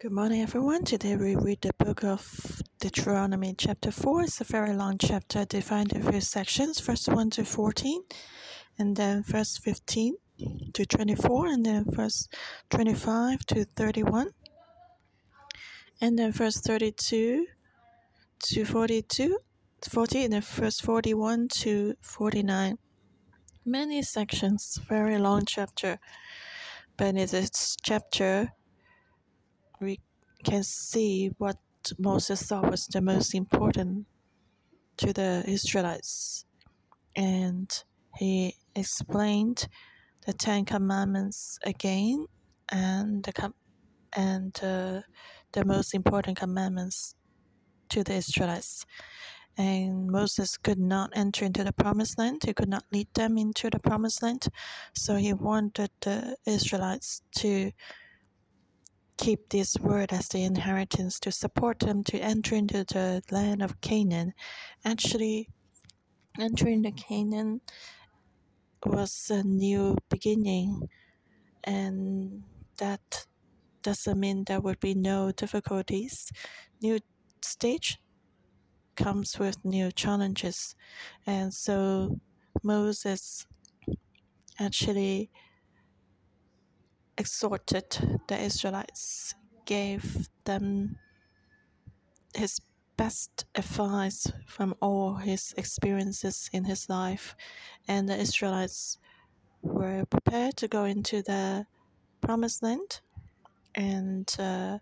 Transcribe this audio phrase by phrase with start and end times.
[0.00, 0.84] Good morning, everyone.
[0.84, 4.22] Today we read the book of Deuteronomy, chapter 4.
[4.22, 8.02] It's a very long chapter, divided into few sections, verse 1 to 14,
[8.78, 10.14] and then verse 15
[10.72, 12.28] to 24, and then verse
[12.70, 14.30] 25 to 31,
[16.00, 17.46] and then verse 32
[18.38, 19.38] to 42,
[19.90, 22.78] 40, and then verse 41 to 49.
[23.64, 25.98] Many sections, very long chapter,
[26.96, 28.52] but in this chapter,
[29.80, 30.00] we
[30.44, 31.56] can see what
[31.98, 34.06] Moses thought was the most important
[34.98, 36.44] to the Israelites.
[37.16, 37.70] And
[38.16, 39.68] he explained
[40.26, 42.26] the Ten Commandments again
[42.70, 43.54] and the, com-
[44.12, 45.00] and uh,
[45.52, 47.14] the most important commandments
[47.90, 48.84] to the Israelites.
[49.56, 52.42] And Moses could not enter into the promised land.
[52.44, 54.46] He could not lead them into the promised land.
[54.94, 57.72] So he wanted the Israelites to
[59.18, 63.80] keep this word as the inheritance to support them to enter into the land of
[63.80, 64.32] Canaan.
[64.84, 65.48] Actually,
[66.40, 67.60] entering the Canaan
[68.86, 70.88] was a new beginning,
[71.64, 72.44] and
[72.78, 73.26] that
[73.82, 76.30] doesn't mean there would be no difficulties.
[76.80, 77.00] New
[77.42, 77.98] stage
[78.94, 80.76] comes with new challenges,
[81.26, 82.20] and so
[82.62, 83.46] Moses
[84.60, 85.30] actually
[87.18, 89.34] exhorted the Israelites,
[89.66, 90.96] gave them
[92.34, 92.60] his
[92.96, 97.36] best advice from all his experiences in his life,
[97.86, 98.98] and the Israelites
[99.62, 101.66] were prepared to go into the
[102.20, 103.00] promised land,
[103.74, 104.78] and uh,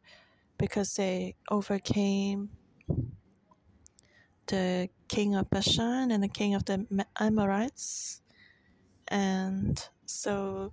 [0.59, 2.51] because they overcame
[4.47, 6.87] the king of Bashan and the king of the
[7.19, 8.23] Amorites,
[9.09, 10.73] and so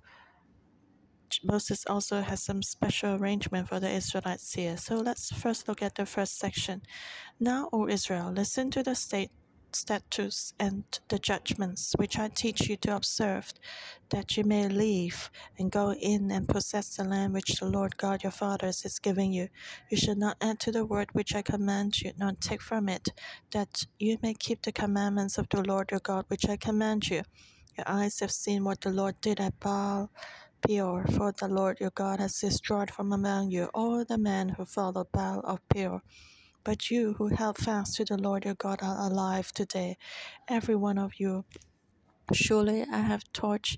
[1.44, 4.78] Moses also has some special arrangement for the Israelites here.
[4.78, 6.81] So let's first look at the first section.
[7.40, 9.31] Now, O Israel, listen to the state
[9.75, 13.53] statutes and the judgments which I teach you to observe,
[14.09, 18.24] that you may live and go in and possess the land which the Lord God
[18.24, 19.50] your fathers is giving you.
[19.90, 23.09] You should not add to the word which I command you, nor take from it,
[23.52, 27.24] that you may keep the commandments of the Lord your God which I command you.
[27.78, 30.12] Your eyes have seen what the Lord did at Baal
[30.68, 34.66] Peor, for the Lord your God has destroyed from among you all the men who
[34.66, 36.01] followed Baal of Peor.
[36.63, 39.97] But you who held fast to the Lord your God are alive today,
[40.47, 41.46] every one of you.
[42.34, 43.75] Surely I have taught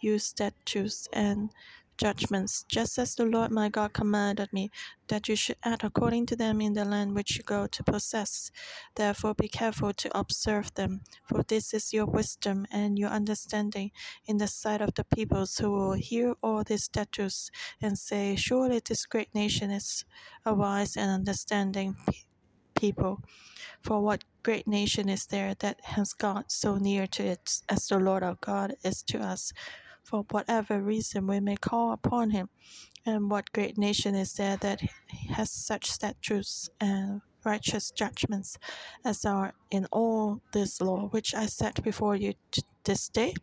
[0.00, 1.50] you statutes and
[1.98, 4.70] judgments, just as the Lord my God commanded me,
[5.08, 8.50] that you should act according to them in the land which you go to possess.
[8.94, 13.90] Therefore be careful to observe them, for this is your wisdom and your understanding
[14.26, 17.50] in the sight of the peoples who will hear all these statutes
[17.80, 20.04] and say, Surely this great nation is
[20.44, 21.96] a wise and understanding
[22.74, 23.20] people.
[23.80, 27.98] For what great nation is there that has God so near to it as the
[27.98, 29.52] Lord our God is to us?
[30.04, 32.48] For whatever reason we may call upon him.
[33.06, 34.80] And what great nation is there that
[35.30, 38.56] has such statutes and righteous judgments
[39.04, 42.34] as are in all this law which I set before you
[42.84, 43.34] this day?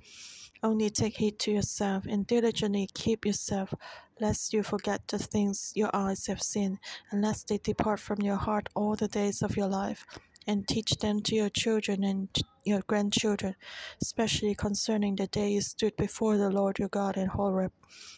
[0.64, 3.74] Only take heed to yourself and diligently keep yourself,
[4.20, 6.78] lest you forget the things your eyes have seen,
[7.10, 10.06] and lest they depart from your heart all the days of your life
[10.46, 12.30] and teach them to your children and
[12.64, 13.56] your grandchildren,
[14.02, 17.72] especially concerning the day you stood before the Lord your God in Horeb,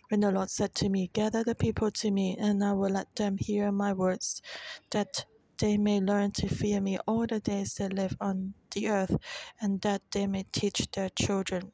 [0.09, 3.15] when the Lord said to me, Gather the people to me, and I will let
[3.15, 4.41] them hear my words,
[4.91, 5.25] that
[5.59, 9.15] they may learn to fear me all the days they live on the earth,
[9.61, 11.71] and that they may teach their children.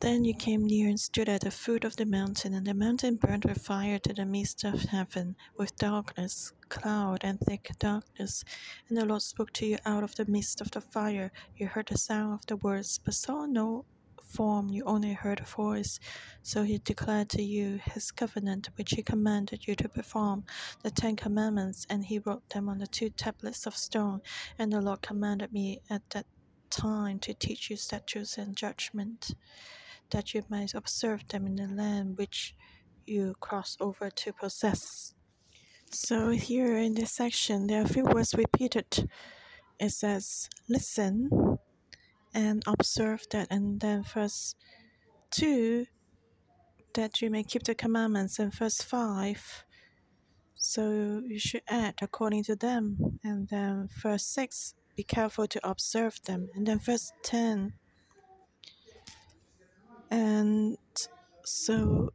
[0.00, 3.16] Then you came near and stood at the foot of the mountain, and the mountain
[3.16, 8.44] burned with fire to the midst of heaven, with darkness, cloud, and thick darkness.
[8.88, 11.32] And the Lord spoke to you out of the midst of the fire.
[11.56, 13.86] You heard the sound of the words, but saw no
[14.22, 15.98] form, you only heard a voice.
[16.42, 20.44] So he declared to you his covenant, which he commanded you to perform,
[20.82, 24.20] the Ten Commandments, and he wrote them on the two tablets of stone.
[24.58, 26.26] And the Lord commanded me at that
[26.68, 29.34] time to teach you statutes and judgment
[30.10, 32.54] that you might observe them in the land which
[33.06, 35.14] you cross over to possess.
[35.90, 39.08] So, here in this section, there are a few words repeated.
[39.78, 41.30] It says, listen
[42.34, 44.54] and observe that, and then verse
[45.30, 45.86] 2,
[46.94, 49.64] that you may keep the commandments, and verse 5,
[50.54, 56.20] so you should act according to them, and then verse 6, be careful to observe
[56.24, 57.74] them, and then verse 10,
[60.10, 60.76] and
[61.44, 62.10] so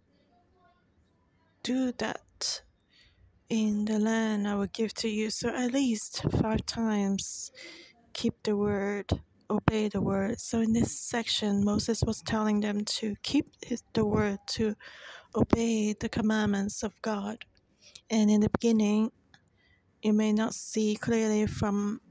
[1.64, 2.62] do that
[3.50, 5.30] in the land I will give to you.
[5.30, 7.52] So at least five times
[8.14, 9.12] keep the word,
[9.50, 10.40] obey the word.
[10.40, 13.48] So in this section, Moses was telling them to keep
[13.94, 14.76] the word, to
[15.36, 17.46] obey the commandments of God.
[18.10, 19.12] And in the beginning,
[20.02, 22.02] you may not see clearly from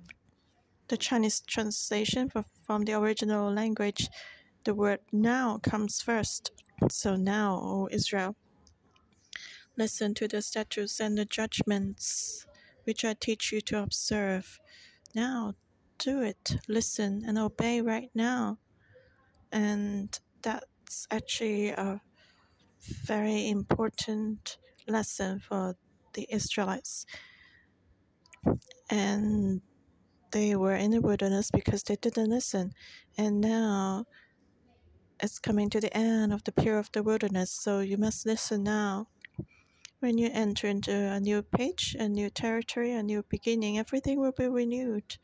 [0.89, 4.09] the Chinese translation, but from the original language,
[4.65, 6.53] the word now comes first.
[6.91, 8.37] So now, O Israel,
[9.81, 12.47] Listen to the statutes and the judgments
[12.85, 14.61] which I teach you to observe.
[15.15, 15.55] Now,
[15.99, 16.57] do it.
[16.69, 18.59] Listen and obey right now.
[19.51, 22.03] And that's actually a
[23.07, 25.77] very important lesson for
[26.13, 27.07] the Israelites.
[28.91, 29.63] And
[30.33, 32.73] they were in the wilderness because they didn't listen.
[33.17, 34.05] And now
[35.23, 38.63] it's coming to the end of the period of the wilderness, so you must listen
[38.63, 39.09] now.
[40.01, 44.33] When you enter into a new page, a new territory, a new beginning, everything will
[44.33, 45.19] be renewed.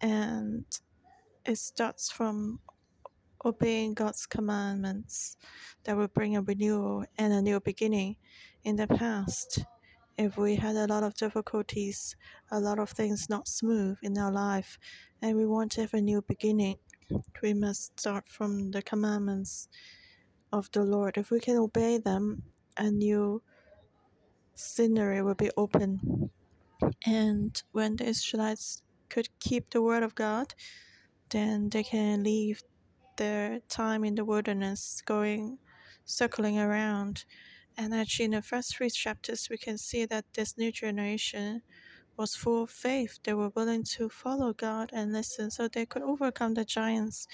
[0.00, 0.64] And
[1.44, 2.60] it starts from
[3.44, 5.36] obeying God's commandments
[5.84, 8.16] that will bring a renewal and a new beginning.
[8.64, 9.64] In the past,
[10.16, 12.16] if we had a lot of difficulties,
[12.50, 14.78] a lot of things not smooth in our life,
[15.20, 16.76] and we want to have a new beginning,
[17.42, 19.68] we must start from the commandments
[20.52, 21.16] of the Lord.
[21.16, 22.42] If we can obey them,
[22.76, 23.42] a new
[24.54, 26.30] scenery will be open.
[27.06, 30.54] And when the Israelites could keep the word of God,
[31.30, 32.62] then they can leave
[33.16, 35.58] their time in the wilderness going
[36.04, 37.24] circling around.
[37.76, 41.62] And actually, in the first three chapters, we can see that this new generation
[42.18, 43.20] was full of faith.
[43.22, 47.26] They were willing to follow God and listen so they could overcome the giants.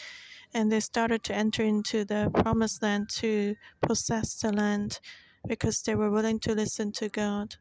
[0.52, 5.00] And they started to enter into the promised land to possess the land
[5.48, 7.56] because they were willing to listen to God.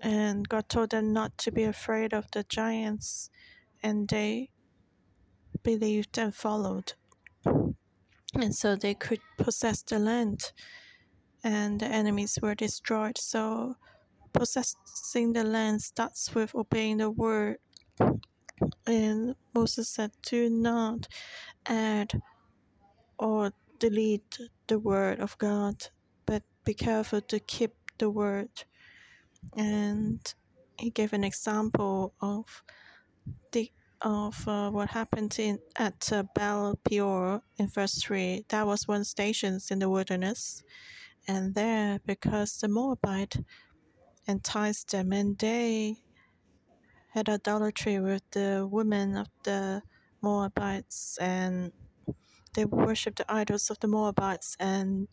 [0.00, 3.28] And God told them not to be afraid of the giants,
[3.82, 4.50] and they
[5.62, 6.94] believed and followed.
[8.34, 10.52] And so they could possess the land,
[11.44, 13.18] and the enemies were destroyed.
[13.18, 13.76] So,
[14.32, 17.58] possessing the land starts with obeying the word.
[18.86, 21.08] And Moses said, Do not
[21.66, 22.20] add
[23.18, 25.88] or delete the word of God
[26.30, 28.50] but be careful to keep the word.
[29.56, 30.20] And
[30.78, 32.62] he gave an example of
[33.50, 38.44] the of uh, what happened in at uh, Baal Peor in verse three.
[38.48, 40.62] That was one station in the wilderness,
[41.26, 43.38] and there because the Moabite
[44.26, 45.96] enticed them, and they
[47.10, 49.82] had idolatry with the women of the
[50.22, 51.72] Moabites, and
[52.54, 55.08] they worshipped the idols of the Moabites, and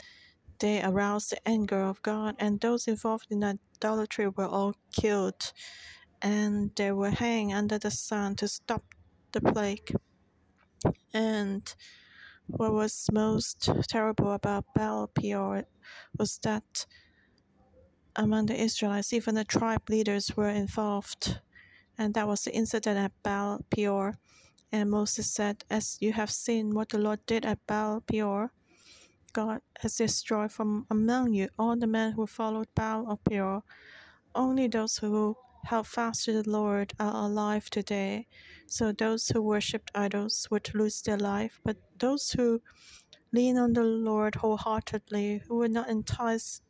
[0.60, 5.54] they aroused the anger of God, and those involved in idolatry were all killed,
[6.22, 8.84] and they were hanged under the sun to stop
[9.32, 9.94] the plague.
[11.14, 11.74] And
[12.48, 15.66] what was most terrible about Baal Peor
[16.18, 16.86] was that
[18.18, 21.40] among the Israelites, even the tribe leaders were involved.
[21.98, 24.16] And that was the incident at Baal Peor.
[24.72, 28.52] And Moses said, As you have seen what the Lord did at Baal Peor,
[29.34, 33.64] God has destroyed from among you all the men who followed Baal Peor.
[34.36, 38.28] Only those who held fast to the Lord are alive today.
[38.68, 42.62] So those who worshipped idols would lose their life, but those who
[43.32, 46.64] lean on the Lord wholeheartedly, who were not enticed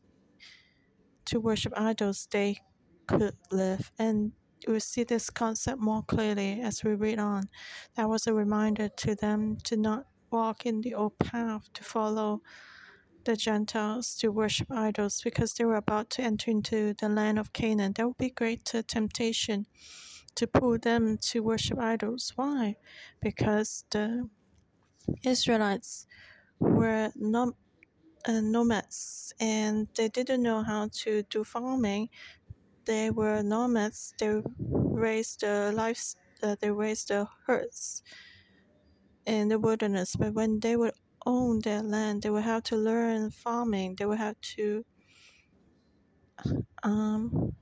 [1.28, 2.58] to worship idols, they
[3.08, 3.92] could live.
[3.98, 4.34] And
[4.68, 7.50] we see this concept more clearly as we read on.
[7.96, 12.42] That was a reminder to them to not walk in the old path to follow
[13.26, 17.54] the Gentiles to worship idols because they were about to enter into the land of
[17.54, 17.94] Canaan.
[17.94, 19.66] There would be greater temptation
[20.36, 22.32] to pull them to worship idols.
[22.36, 22.78] Why?
[23.22, 24.30] Because the
[25.24, 26.08] Israelites
[26.60, 27.56] were nom-
[28.28, 32.10] uh, nomads and they didn't know how to do farming.
[32.86, 34.14] They were nomads.
[34.20, 36.16] They raised the lives.
[36.44, 38.04] Uh, they raised the herds
[39.26, 40.94] in the wilderness, but when they would
[41.26, 43.96] own their land, they would have to learn farming.
[43.96, 44.86] They would have to
[46.84, 47.54] um,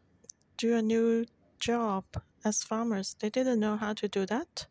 [0.58, 1.26] do a new
[1.60, 2.06] job
[2.44, 3.16] as farmers.
[3.20, 4.68] They didn't know how to do that.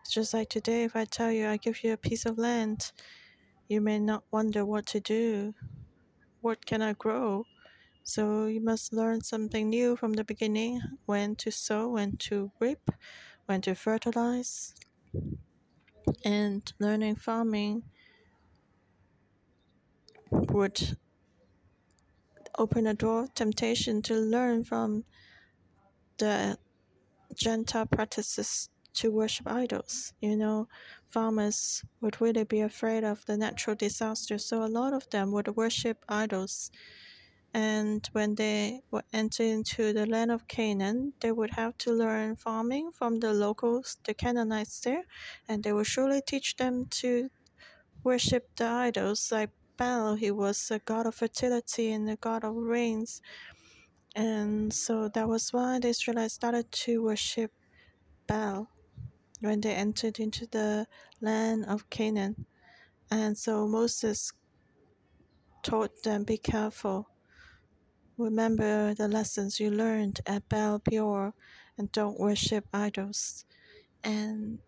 [0.00, 2.92] It's just like today, if I tell you I give you a piece of land,
[3.68, 5.54] you may not wonder what to do.
[6.40, 7.44] What can I grow?
[8.02, 12.90] So you must learn something new from the beginning when to sow, when to reap,
[13.46, 14.74] when to fertilize
[16.24, 17.82] and learning farming
[20.30, 20.96] would
[22.58, 25.04] open a door temptation to learn from
[26.18, 26.58] the
[27.34, 28.70] Gentile practices
[29.00, 30.12] to worship idols.
[30.20, 30.68] You know,
[31.06, 35.48] farmers would really be afraid of the natural disaster, so a lot of them would
[35.56, 36.70] worship idols.
[37.54, 42.36] And when they would enter into the land of Canaan, they would have to learn
[42.36, 45.04] farming from the locals, the Canaanites there,
[45.48, 47.30] and they would surely teach them to
[48.04, 50.16] worship the idols like Baal.
[50.16, 53.22] He was a god of fertility and a god of rains.
[54.14, 57.52] And so that was why the Israelites started to worship
[58.26, 58.68] Baal
[59.40, 60.86] when they entered into the
[61.20, 62.46] land of Canaan.
[63.10, 64.32] And so Moses
[65.62, 67.08] taught them, Be careful.
[68.16, 71.34] Remember the lessons you learned at Baal Peor
[71.76, 73.44] and don't worship idols.
[74.02, 74.58] And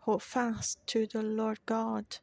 [0.00, 2.18] hold fast to the Lord God.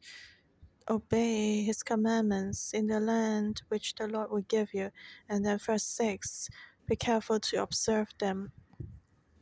[0.89, 4.91] Obey his commandments in the land which the Lord will give you.
[5.29, 6.49] And then, verse 6
[6.87, 8.51] Be careful to observe them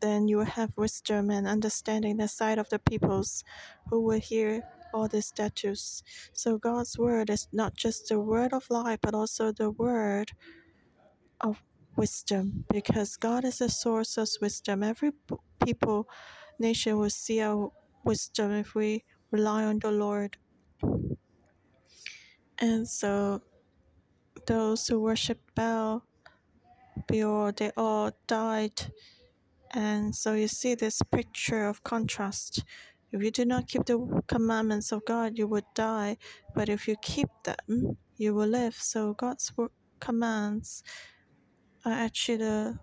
[0.04, 3.46] then you will have wisdom and understanding the sight of the peoples
[3.90, 4.62] who will hear
[4.94, 6.04] all these statutes.
[6.34, 10.34] So God's word is not just the word of life, but also the word
[11.40, 11.64] of
[11.96, 14.84] wisdom, because God is the source of wisdom.
[14.84, 15.12] Every
[15.64, 16.10] people,
[16.60, 17.72] nation will see our
[18.04, 20.36] wisdom if we rely on the Lord.
[22.60, 23.42] And so
[24.48, 26.04] those who worship Baal,
[27.08, 28.92] Peor, they all died
[29.74, 32.64] and so you see this picture of contrast.
[33.12, 36.18] If you do not keep the commandments of God, you would die.
[36.56, 38.76] But if you keep them, you will live.
[38.76, 39.52] So God's
[40.00, 40.84] commands
[41.86, 42.80] are actually the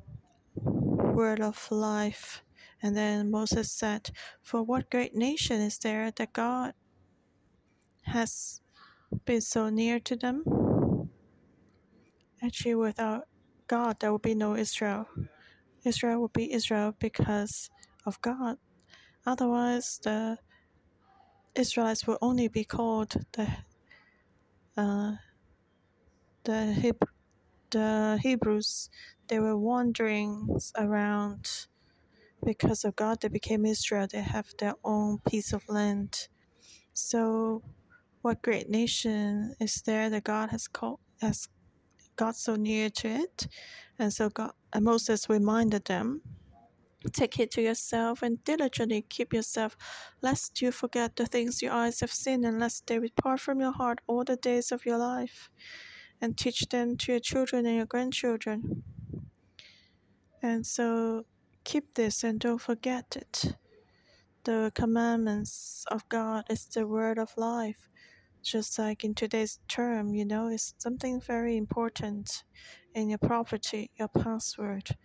[0.55, 2.43] word of life.
[2.83, 4.11] And then Moses said,
[4.43, 6.75] For what great nation is there that God
[8.03, 8.63] has
[9.25, 10.45] been so near to them?
[12.43, 13.29] Actually, without
[13.67, 15.07] God, there would be no Israel.
[15.85, 17.71] Israel will be Israel because
[18.07, 18.59] of God.
[19.27, 20.39] Otherwise, the
[21.55, 23.49] Israelites will only be called the
[24.77, 25.13] uh,
[26.45, 26.95] the
[27.71, 28.91] the Hebrews.
[29.29, 31.67] They were wandering around
[32.45, 33.21] because of God.
[33.21, 34.07] They became Israel.
[34.11, 36.29] They have their own piece of land.
[36.95, 37.63] So,
[38.23, 41.49] what great nation is there that God has called has
[42.17, 43.49] got so near to it?
[43.99, 46.23] And so God and Moses reminded them,
[47.13, 49.77] Take heed to yourself and diligently keep yourself,
[50.21, 53.73] lest you forget the things your eyes have seen, and lest they depart from your
[53.73, 55.51] heart all the days of your life,
[56.21, 58.83] and teach them to your children and your grandchildren.
[60.43, 61.25] And so
[61.65, 63.57] keep this and don't forget it.
[64.45, 67.89] The commandments of God is the word of life.
[68.43, 72.45] Just like in today's term, you know, it's something very important
[72.95, 74.97] in your property, your password.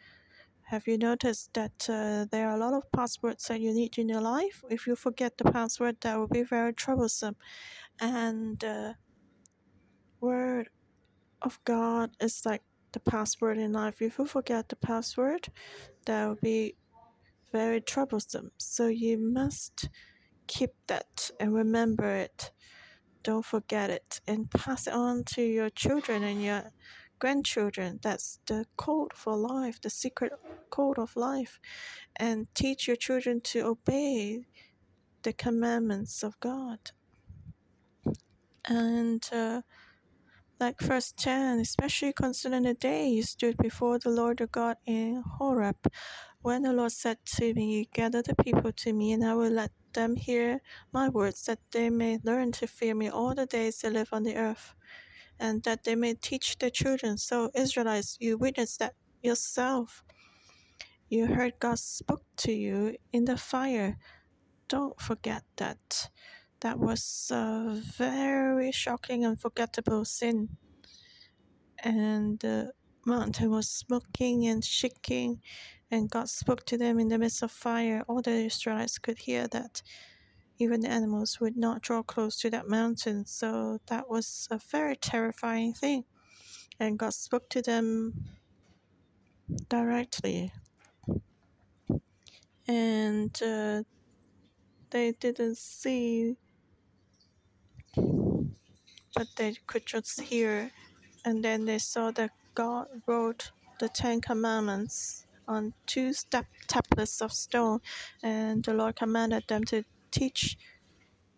[0.70, 4.10] Have you noticed that uh, there are a lot of passwords that you need in
[4.10, 4.64] your life?
[4.70, 7.36] If you forget the password, that will be very troublesome.
[8.02, 8.94] And uh,
[10.20, 10.70] word
[11.42, 12.64] of God is like
[12.94, 14.02] the password in life.
[14.02, 15.50] If you forget the password,
[16.06, 16.76] that will be
[17.52, 18.52] very troublesome.
[18.58, 19.90] So you must
[20.48, 22.52] keep that and remember it.
[23.24, 26.64] Don't forget it and pass it on to your children and your
[27.20, 28.00] grandchildren.
[28.02, 30.34] That's the code for life, the secret
[30.70, 31.60] code of life.
[32.16, 34.46] And teach your children to obey
[35.24, 36.80] the commandments of God.
[38.68, 39.62] And uh,
[40.60, 45.24] like verse 10, especially concerning the day you stood before the Lord your God in
[45.38, 45.78] Horeb,
[46.42, 49.72] when the Lord said to me, Gather the people to me, and I will let
[49.94, 50.62] them hear
[50.94, 54.24] my words, that they may learn to fear me all the days they live on
[54.24, 54.76] the earth
[55.40, 57.18] and that they may teach their children.
[57.18, 60.04] So, Israelites, you witnessed that yourself.
[61.10, 63.98] You heard God spoke to you in the fire.
[64.70, 66.10] Don't forget that.
[66.62, 70.50] That was a very shocking and forgettable sin.
[71.84, 72.74] And the
[73.06, 75.42] mountain was smoking and shaking,
[75.92, 78.04] and God spoke to them in the midst of fire.
[78.08, 79.82] All the Israelites could hear that
[80.58, 83.26] even the animals would not draw close to that mountain.
[83.26, 86.06] So that was a very terrifying thing.
[86.80, 88.14] And God spoke to them
[89.70, 90.52] directly.
[92.68, 93.84] And uh,
[94.90, 96.38] they didn't see,
[97.96, 100.72] but they could just hear.
[101.26, 107.32] And then they saw that God wrote the Ten Commandments on two step tablets of
[107.32, 107.80] stone,
[108.24, 109.84] and the Lord commanded them to
[110.16, 110.58] teach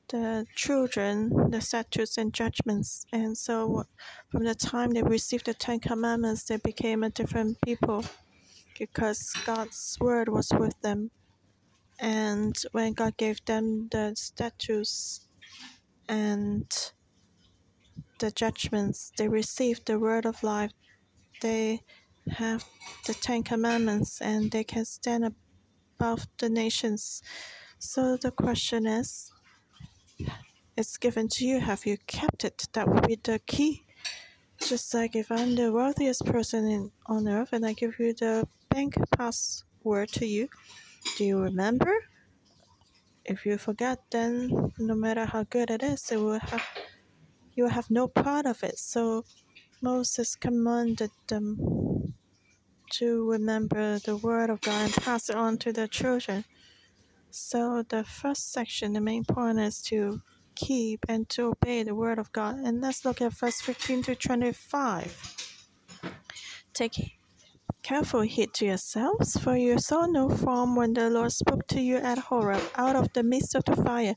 [0.09, 3.05] the children the statutes and judgments.
[3.11, 3.83] And so,
[4.29, 8.05] from the time they received the Ten Commandments, they became a different people
[8.77, 11.11] because God's word was with them.
[11.99, 15.27] And when God gave them the statutes
[16.07, 16.71] and
[18.19, 20.71] the judgments, they received the word of life.
[21.41, 21.81] They
[22.29, 22.65] have
[23.05, 25.33] the Ten Commandments and they can stand
[25.99, 27.21] above the nations.
[27.79, 29.31] So the question is
[30.75, 31.59] it's given to you.
[31.59, 32.67] Have you kept it?
[32.73, 33.83] That would be the key.
[34.59, 38.47] Just like if I'm the wealthiest person in, on earth and I give you the
[38.69, 40.49] bank password to you,
[41.17, 41.93] do you remember?
[43.25, 46.63] If you forget, then no matter how good it is, it will have
[47.55, 48.77] you will have no part of it.
[48.79, 49.25] So
[49.81, 52.13] Moses commanded them
[52.91, 56.45] to remember the word of God and pass it on to their children.
[57.29, 60.21] So the first section, the main point is to
[60.55, 62.55] keep and to obey the word of God.
[62.55, 65.35] And let's look at verse 15 to 25.
[66.73, 67.16] Take
[67.87, 71.95] Careful heed to yourselves, for you saw no form when the Lord spoke to you
[71.95, 74.13] at Horeb out of the midst of the fire,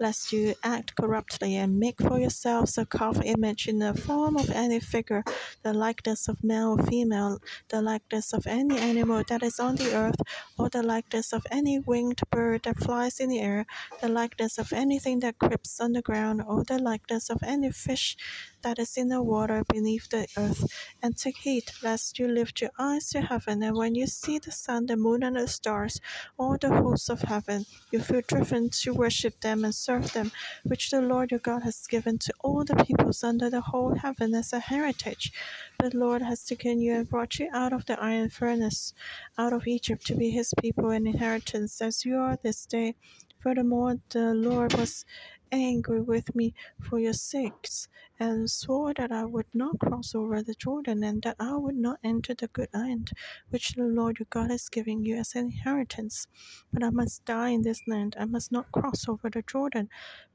[0.00, 4.50] lest you act corruptly and make for yourselves a carved image in the form of
[4.50, 5.22] any figure,
[5.62, 7.38] the likeness of male or female,
[7.68, 10.20] the likeness of any animal that is on the earth,
[10.58, 13.66] or the likeness of any winged bird that flies in the air,
[14.00, 18.16] the likeness of anything that creeps on the ground, or the likeness of any fish
[18.62, 20.66] that is in the water beneath the earth.
[21.00, 24.50] And take heed lest you lift your eyes to heaven, and when you see the
[24.50, 26.00] sun, the moon, and the stars,
[26.38, 30.32] all the hosts of heaven, you feel driven to worship them and serve them,
[30.64, 34.34] which the Lord your God has given to all the peoples under the whole heaven
[34.34, 35.32] as a heritage.
[35.78, 38.94] The Lord has taken you and brought you out of the iron furnace,
[39.36, 42.94] out of Egypt, to be his people and inheritance, as you are this day.
[43.38, 45.04] Furthermore, the Lord was
[45.52, 50.54] angry with me for your sakes, and swore that I would not cross over the
[50.54, 53.12] Jordan, and that I would not enter the good land
[53.50, 56.26] which the Lord your God is giving you as an inheritance.
[56.72, 59.88] But I must die in this land, I must not cross over the Jordan,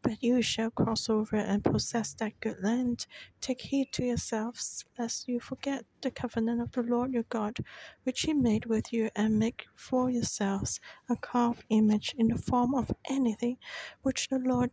[0.03, 3.07] but you shall cross over and possess that good land.
[3.41, 7.57] Take heed to yourselves, lest you forget the covenant of the Lord your God,
[8.03, 12.75] which he made with you, and make for yourselves a carved image in the form
[12.75, 13.57] of anything
[14.03, 14.71] which the Lord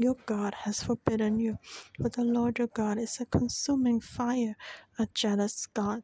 [0.00, 1.58] your God has forbidden you.
[2.00, 4.56] For the Lord your God is a consuming fire,
[4.98, 6.02] a jealous God.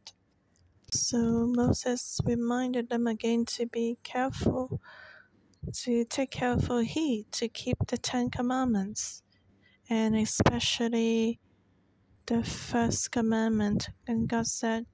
[0.93, 4.81] So Moses reminded them again to be careful,
[5.73, 9.23] to take careful heed to keep the Ten Commandments,
[9.91, 11.41] and especially
[12.27, 13.89] the first commandment.
[14.07, 14.87] And God said,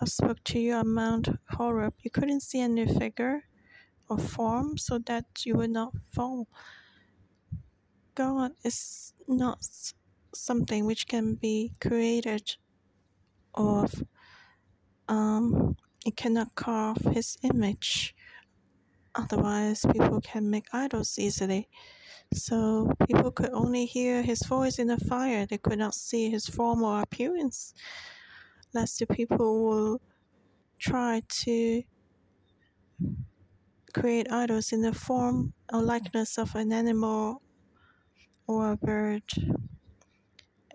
[0.00, 1.94] I spoke to you on Mount Horeb.
[2.02, 3.44] You couldn't see any figure
[4.08, 6.48] or form so that you would not fall.
[8.20, 9.64] God is not
[10.34, 12.54] something which can be created
[13.54, 14.04] of
[15.08, 18.14] um it cannot carve his image.
[19.14, 21.70] Otherwise people can make idols easily.
[22.34, 25.46] So people could only hear his voice in the fire.
[25.46, 27.72] They could not see his form or appearance
[28.74, 30.02] lest the people will
[30.78, 31.82] try to
[33.94, 37.40] create idols in the form or likeness of an animal
[38.50, 39.22] or a bird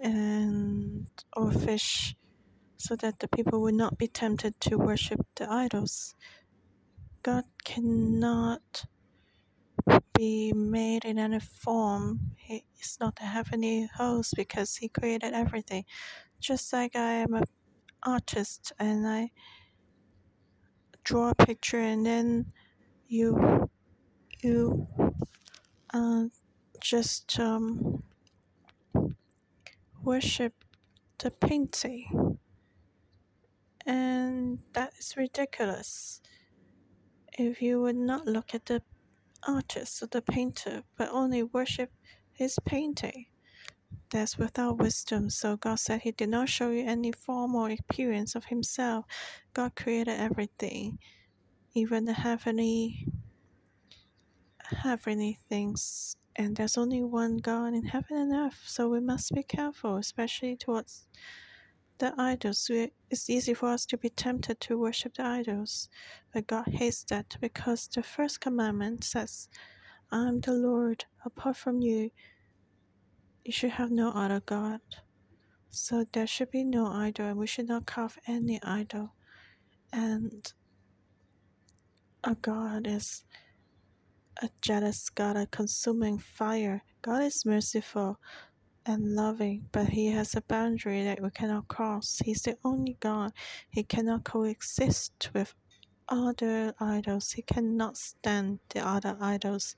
[0.02, 2.16] and or fish
[2.78, 6.16] so that the people would not be tempted to worship the idols.
[7.22, 8.86] God cannot
[10.18, 12.32] be made in any form.
[12.38, 15.84] He is not a heavenly host because he created everything.
[16.40, 17.44] Just like I am an
[18.04, 19.32] artist and I
[21.04, 22.54] draw a picture and then
[23.10, 23.68] you
[24.42, 24.88] you
[25.94, 26.26] uh,
[26.86, 28.04] just um,
[30.04, 30.54] worship
[31.18, 32.38] the painting.
[33.88, 36.22] And that is ridiculous.
[37.34, 38.84] If you would not look at the
[39.48, 41.90] artist or the painter, but only worship
[42.32, 43.26] his painting,
[44.12, 45.32] that's without wisdom.
[45.32, 49.06] So God said He did not show you any form or appearance of Himself.
[49.54, 51.00] God created everything,
[51.74, 53.08] even the heavenly
[54.84, 59.44] heavenly things and there's only one God in heaven and earth, so we must be
[59.44, 61.08] careful, especially towards
[61.98, 62.70] the idols.
[63.10, 65.90] It's easy for us to be tempted to worship the idols,
[66.34, 69.48] but God hates that because the first commandment says,
[70.12, 72.12] I am the Lord, apart from you,
[73.44, 74.82] you should have no other God.
[75.70, 79.14] So there should be no idol, and we should not carve any idol.
[79.94, 80.52] And
[82.24, 83.24] a God is
[84.42, 86.84] a jealous God, a consuming fire.
[87.02, 88.20] God is merciful
[88.86, 92.22] and loving, but He has a boundary that we cannot cross.
[92.24, 93.32] He's the only God.
[93.70, 95.54] He cannot coexist with
[96.10, 97.32] other idols.
[97.32, 99.76] He cannot stand the other idols.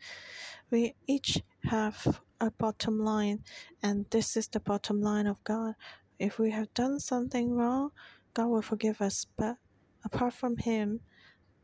[0.70, 3.43] We each have a bottom line,
[3.82, 5.76] and this is the bottom line of God.
[6.20, 7.91] If we have done something wrong,
[8.34, 9.26] God will forgive us.
[9.38, 9.58] But
[10.04, 11.02] apart from Him,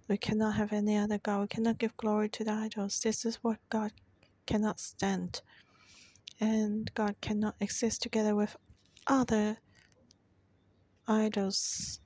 [0.07, 1.41] we cannot have any other God.
[1.41, 2.99] We cannot give glory to the idols.
[2.99, 3.91] This is what God
[4.45, 5.41] cannot stand.
[6.39, 8.55] And God cannot exist together with
[9.07, 9.57] other
[11.07, 11.99] idols.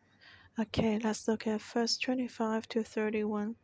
[0.60, 3.56] Okay, let's look at verse 25 to 31.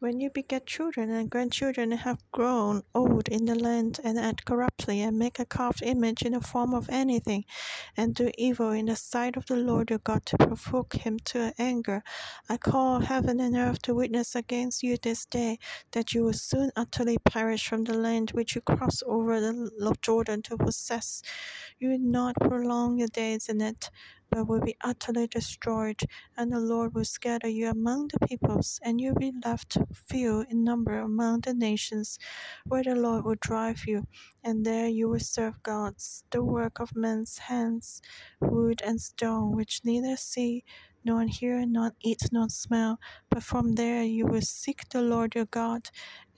[0.00, 4.46] When you beget children and grandchildren and have grown old in the land and act
[4.46, 7.44] corruptly and make a carved image in the form of anything
[7.98, 11.52] and do evil in the sight of the Lord your God to provoke him to
[11.58, 12.02] anger,
[12.48, 15.58] I call heaven and earth to witness against you this day
[15.92, 20.40] that you will soon utterly perish from the land which you cross over the Jordan
[20.44, 21.20] to possess.
[21.78, 23.90] You will not prolong your days in it
[24.30, 26.00] but will be utterly destroyed,
[26.36, 30.44] and the Lord will scatter you among the peoples, and you will be left few
[30.50, 32.18] in number among the nations,
[32.66, 34.06] where the Lord will drive you,
[34.44, 38.00] and there you will serve gods, the work of men's hands,
[38.40, 40.64] wood and stone, which neither see
[41.04, 42.98] nor hear, nor eat, nor smell.
[43.30, 45.88] But from there you will seek the Lord your God,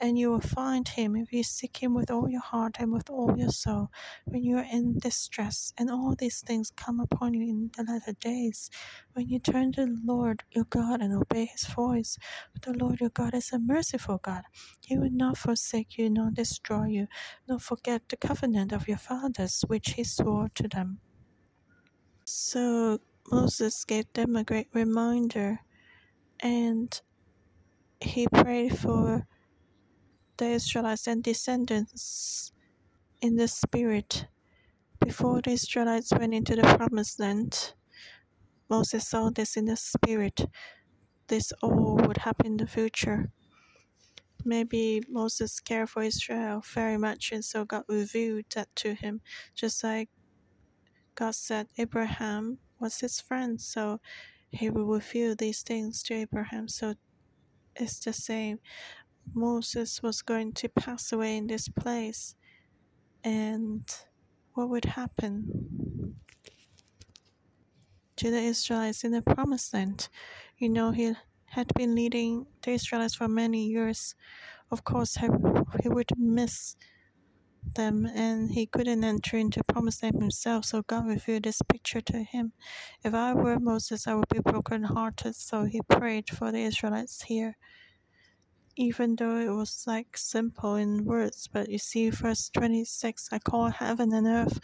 [0.00, 3.10] and you will find him if you seek him with all your heart and with
[3.10, 3.90] all your soul.
[4.24, 8.14] When you are in distress, and all these things come upon you in the latter
[8.20, 8.70] days,
[9.14, 12.18] when you turn to the Lord your God and obey his voice.
[12.62, 14.42] the Lord your God is a merciful God.
[14.80, 17.08] He will not forsake you, nor destroy you,
[17.48, 21.00] nor forget the covenant of your fathers which he swore to them.
[22.24, 25.60] So Moses gave them a great reminder
[26.40, 27.00] and
[28.00, 29.26] he prayed for
[30.38, 32.52] the Israelites and descendants
[33.20, 34.26] in the spirit.
[35.04, 37.74] Before the Israelites went into the promised land,
[38.68, 40.46] Moses saw this in the spirit.
[41.28, 43.30] This all would happen in the future.
[44.44, 49.20] Maybe Moses cared for Israel very much, and so God revealed that to him,
[49.54, 50.08] just like
[51.14, 54.00] God said Abraham was his friend, so
[54.50, 56.68] he will reveal these things to Abraham.
[56.68, 56.94] So
[57.76, 58.58] it's the same.
[59.32, 62.34] Moses was going to pass away in this place,
[63.24, 63.88] and
[64.54, 66.16] what would happen
[68.16, 70.08] to the Israelites in the promised land?
[70.58, 71.14] You know, he
[71.46, 74.14] had been leading the Israelites for many years.
[74.70, 76.76] Of course, he would miss
[77.74, 82.22] them and he couldn't enter into promised land himself, so God revealed this picture to
[82.22, 82.52] him.
[83.04, 87.56] If I were Moses, I would be brokenhearted, so he prayed for the Israelites here.
[88.76, 93.68] Even though it was like simple in words, but you see, verse 26 I call
[93.68, 94.60] heaven and earth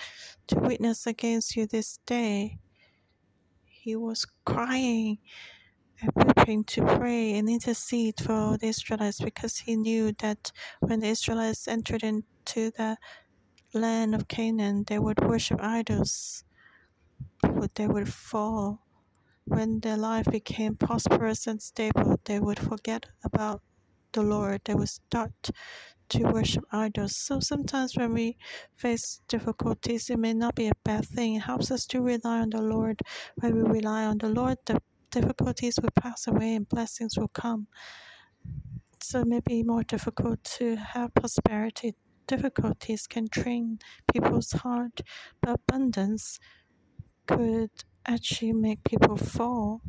[0.46, 2.58] to witness against you this day.
[3.64, 5.18] He was crying
[6.14, 11.68] preparing to pray and intercede for the Israelites because he knew that when the Israelites
[11.68, 12.96] entered into the
[13.74, 16.44] land of Canaan, they would worship idols,
[17.42, 18.84] but they would fall.
[19.44, 23.62] When their life became prosperous and stable, they would forget about
[24.12, 24.60] the Lord.
[24.64, 25.50] They would start
[26.10, 27.16] to worship idols.
[27.16, 28.36] So sometimes when we
[28.74, 31.36] face difficulties, it may not be a bad thing.
[31.36, 33.00] It helps us to rely on the Lord.
[33.36, 37.68] When we rely on the Lord, the difficulties will pass away and blessings will come.
[39.00, 41.94] So it may be more difficult to have prosperity
[42.28, 43.80] difficulties can train
[44.12, 45.00] people's heart,
[45.40, 46.38] but abundance
[47.26, 47.70] could
[48.06, 49.80] actually make people fall.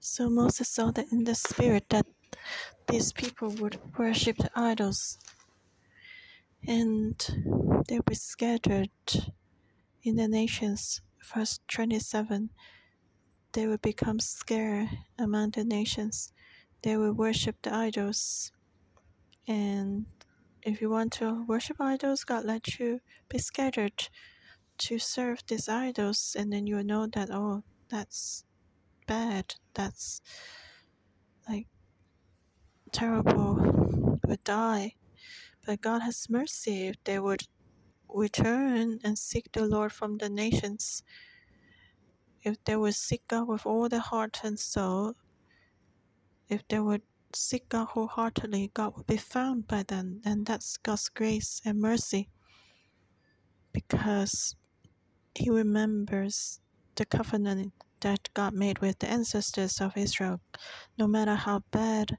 [0.00, 2.06] So Moses saw that in the spirit that
[2.86, 5.18] these people would worship the idols
[6.66, 7.14] and
[7.88, 8.90] they were scattered
[10.02, 11.02] in the nations.
[11.34, 12.50] Verse 27
[13.52, 16.32] They will become scared among the nations.
[16.82, 18.52] They will worship the idols
[19.48, 20.04] and
[20.62, 24.08] if you want to worship idols, God let you be scattered
[24.78, 28.44] to serve these idols, and then you know that, oh, that's
[29.06, 30.20] bad, that's
[31.48, 31.66] like
[32.92, 34.94] terrible, would die.
[35.64, 37.44] But God has mercy if they would
[38.08, 41.02] return and seek the Lord from the nations.
[42.48, 45.14] If they would seek God with all their heart and soul,
[46.48, 47.02] if they would
[47.34, 52.30] seek God wholeheartedly, God will be found by them, and that's God's grace and mercy
[53.72, 54.56] because
[55.34, 56.60] He remembers
[56.94, 60.40] the covenant that God made with the ancestors of Israel.
[60.96, 62.16] No matter how bad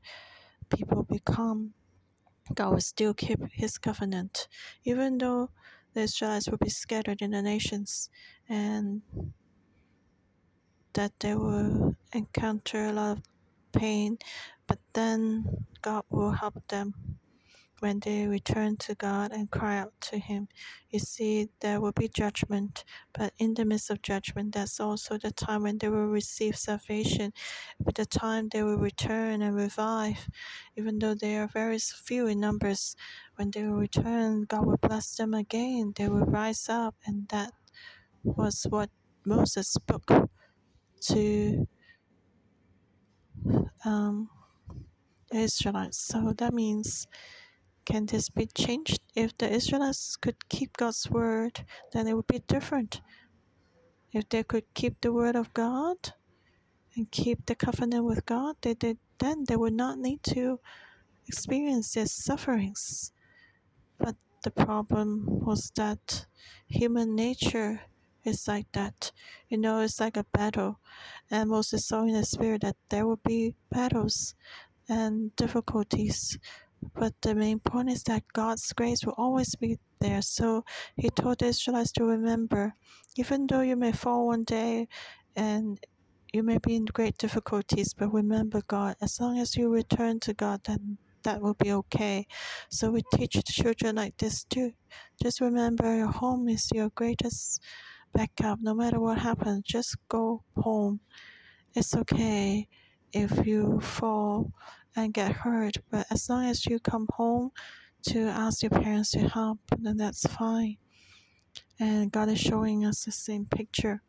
[0.70, 1.74] people become,
[2.54, 4.48] God will still keep his covenant,
[4.84, 5.50] even though
[5.96, 8.12] the Israelites will be scattered in the nations
[8.48, 9.02] and
[10.94, 13.24] that they will encounter a lot of
[13.72, 14.18] pain,
[14.68, 16.94] but then God will help them
[17.80, 20.48] when they return to God and cry out to Him.
[20.90, 25.32] You see, there will be judgment, but in the midst of judgment, that's also the
[25.32, 27.34] time when they will receive salvation,
[27.80, 30.28] but the time they will return and revive.
[30.76, 32.96] Even though they are very few in numbers,
[33.36, 35.94] when they will return, God will bless them again.
[35.96, 37.54] They will rise up, and that
[38.24, 38.90] was what
[39.26, 40.30] Moses spoke
[41.02, 41.68] to
[43.86, 44.30] um,
[45.34, 46.00] Israelites.
[46.00, 47.08] So that means
[47.86, 49.00] can this be changed?
[49.16, 53.02] If the Israelites could keep God's word, then it would be different.
[54.14, 55.98] If they could keep the word of God
[56.96, 60.60] and keep the covenant with God, they did, then they would not need to
[61.28, 63.12] experience these sufferings.
[63.98, 66.28] But the problem was that
[66.68, 67.82] human nature
[68.24, 69.12] is like that.
[69.50, 70.80] You know, it's like a battle.
[71.32, 74.36] And Moses saw in the spirit that there will be battles
[74.88, 76.38] and difficulties.
[76.96, 80.22] But the main point is that God's grace will always be there.
[80.22, 80.64] So
[80.96, 82.74] he told the Israelites to remember,
[83.18, 84.88] even though you may fall one day
[85.36, 85.80] and
[86.34, 88.96] you may be in great difficulties, but remember God.
[89.02, 92.28] As long as you return to God, then that will be okay.
[92.70, 94.74] So we teach the children like this too.
[95.22, 97.62] Just remember your home is your greatest
[98.14, 98.60] backup.
[98.62, 101.00] No matter what happens, just go home.
[101.74, 102.68] It's okay
[103.12, 104.52] if you fall
[104.96, 107.52] and get hurt, but as long as you come home
[108.04, 110.78] to ask your parents to help, then that's fine.
[111.80, 114.02] And God is showing us the same picture.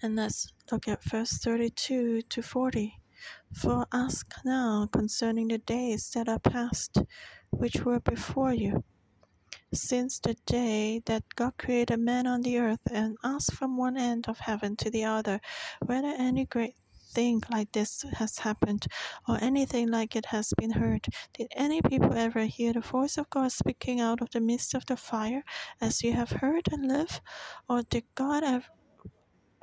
[0.00, 2.98] And let's look at verse 32 to 40.
[3.54, 6.98] For ask now concerning the days that are past,
[7.50, 8.84] which were before you
[9.72, 14.28] since the day that God created man on the earth and asked from one end
[14.28, 15.40] of heaven to the other
[15.84, 16.74] whether any great
[17.12, 18.86] thing like this has happened
[19.28, 21.06] or anything like it has been heard.
[21.34, 24.86] Did any people ever hear the voice of God speaking out of the midst of
[24.86, 25.44] the fire
[25.80, 27.20] as you have heard and live?
[27.68, 28.64] Or did God ever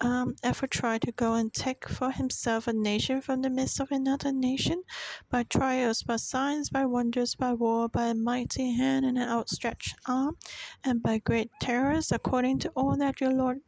[0.02, 3.92] um, ever try to go and take for himself a nation from the midst of
[3.92, 4.84] another nation?
[5.30, 9.96] By trials, by signs, by wonders, by war, by a mighty hand and an outstretched
[10.08, 10.38] arm,
[10.84, 13.60] and by great terrors, according to all that your Lord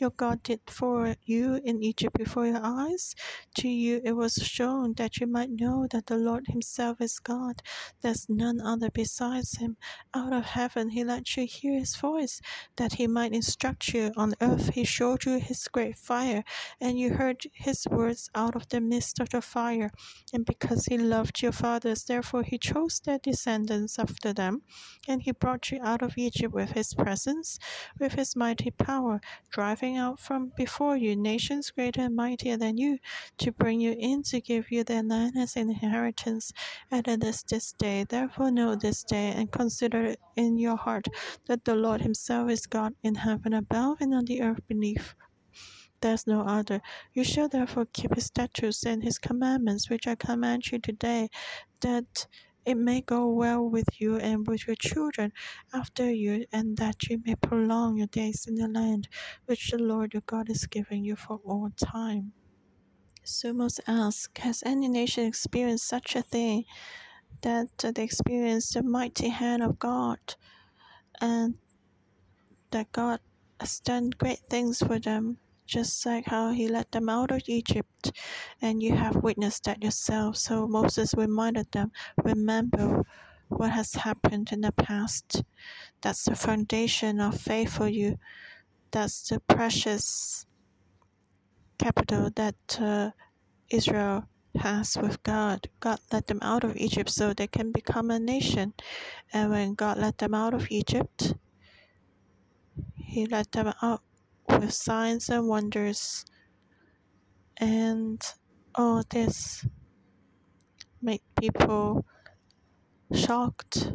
[0.00, 3.14] your God did for you in Egypt before your eyes.
[3.56, 7.62] To you it was shown that you might know that the Lord Himself is God.
[8.02, 9.76] There's none other besides Him.
[10.14, 12.40] Out of heaven He let you hear His voice,
[12.76, 14.12] that He might instruct you.
[14.16, 16.44] On earth He showed you His great fire,
[16.80, 19.90] and you heard His words out of the midst of the fire.
[20.32, 24.62] And because He loved your fathers, therefore He chose their descendants after them,
[25.06, 27.58] and He brought you out of Egypt with His presence,
[27.98, 32.98] with His mighty power, driving out from before you nations greater and mightier than you,
[33.38, 36.52] to bring you in to give you their land as an inheritance.
[36.90, 38.04] And it is this day.
[38.08, 41.06] Therefore know this day, and consider in your heart
[41.46, 45.14] that the Lord himself is God in heaven above and on the earth beneath.
[46.00, 46.80] There's no other.
[47.12, 51.28] You shall therefore keep his statutes and his commandments, which I command you today,
[51.82, 52.26] that
[52.64, 55.32] it may go well with you and with your children
[55.72, 59.08] after you, and that you may prolong your days in the land
[59.46, 62.32] which the Lord your God is giving you for all time.
[63.24, 66.64] So must ask, has any nation experienced such a thing
[67.42, 70.18] that they experienced the mighty hand of God
[71.20, 71.54] and
[72.70, 73.20] that God
[73.60, 75.38] has done great things for them
[75.70, 78.10] just like how he led them out of Egypt,
[78.60, 80.36] and you have witnessed that yourself.
[80.36, 83.04] So Moses reminded them, Remember
[83.48, 85.44] what has happened in the past.
[86.02, 88.18] That's the foundation of faith for you.
[88.90, 90.44] That's the precious
[91.78, 93.10] capital that uh,
[93.70, 95.68] Israel has with God.
[95.78, 98.74] God led them out of Egypt so they can become a nation.
[99.32, 101.34] And when God led them out of Egypt,
[102.96, 104.02] He led them out
[104.58, 106.24] with signs and wonders.
[107.56, 108.22] And
[108.74, 109.66] all this
[111.02, 112.04] made people
[113.14, 113.92] shocked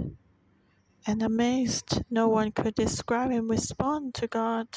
[1.08, 2.04] and amazed.
[2.10, 4.68] No one could describe and respond to God.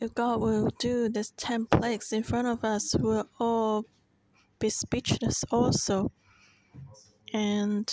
[0.00, 3.84] If God will do this ten plagues in front of us, we'll all
[4.58, 6.10] be speechless also.
[7.32, 7.92] And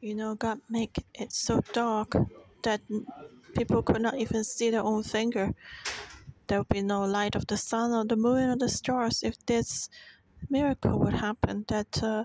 [0.00, 2.14] you know, God make it so dark
[2.62, 2.80] that
[3.58, 5.52] people could not even see their own finger.
[6.46, 9.34] There would be no light of the sun or the moon or the stars if
[9.46, 9.90] this
[10.48, 11.64] miracle would happen.
[11.68, 12.24] That uh,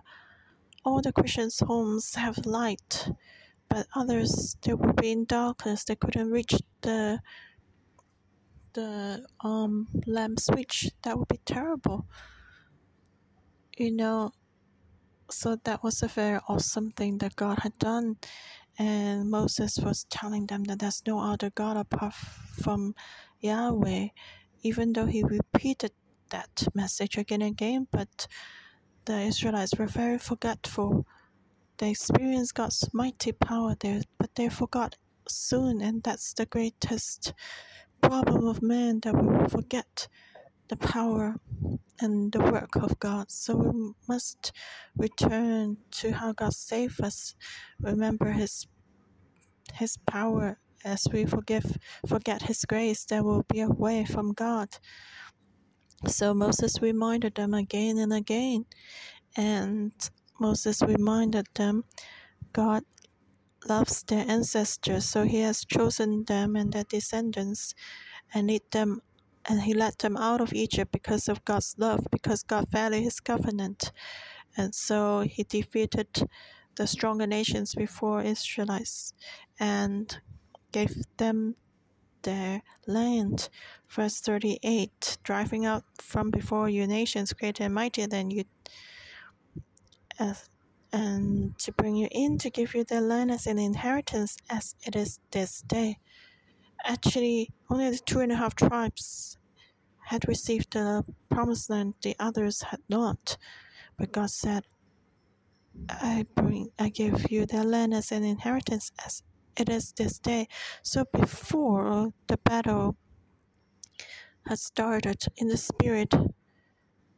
[0.85, 3.09] all the Christians' homes have light,
[3.67, 5.83] but others they would be in darkness.
[5.83, 7.19] They couldn't reach the
[8.73, 10.91] the um lamp switch.
[11.01, 12.05] That would be terrible.
[13.75, 14.31] You know,
[15.31, 18.17] so that was a very awesome thing that God had done.
[18.77, 22.95] And Moses was telling them that there's no other God apart from
[23.39, 24.07] Yahweh,
[24.63, 25.91] even though he repeated
[26.29, 28.27] that message again and again, but
[29.05, 31.05] the Israelites were very forgetful.
[31.77, 34.95] They experienced God's mighty power there, but they forgot
[35.27, 37.33] soon, and that's the greatest
[38.01, 40.07] problem of man that we will forget
[40.69, 41.35] the power
[41.99, 43.31] and the work of God.
[43.31, 44.51] So we must
[44.95, 47.35] return to how God saved us.
[47.79, 48.67] Remember His
[49.73, 50.59] His power.
[50.85, 54.67] As we forgive, forget His grace, there will be a way from God.
[56.07, 58.65] So Moses reminded them again and again,
[59.37, 59.93] and
[60.37, 61.85] Moses reminded them
[62.51, 62.83] God
[63.65, 67.73] loves their ancestors, so He has chosen them and their descendants,
[68.33, 69.01] and lead them
[69.47, 73.19] and he led them out of Egypt because of God's love, because God valued his
[73.19, 73.91] covenant.
[74.55, 76.29] And so he defeated
[76.75, 79.13] the stronger nations before Israelites
[79.59, 80.17] and
[80.71, 81.55] gave them
[82.23, 83.49] their land.
[83.89, 88.45] Verse 38 Driving out from before you nations greater and mightier than you,
[90.19, 90.49] as,
[90.91, 94.95] and to bring you in to give you their land as an inheritance as it
[94.95, 95.97] is this day
[96.85, 99.37] actually only the two and a half tribes
[100.05, 103.37] had received the promised land, the others had not.
[103.97, 104.65] But God said,
[105.89, 109.23] I bring I give you their land as an inheritance as
[109.57, 110.47] it is this day.
[110.83, 112.97] So before the battle
[114.47, 116.13] had started in the spirit,